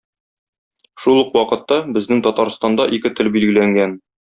[1.03, 3.97] Шул ук вакытта безнең Татарстанда ике тел билгеләнгән.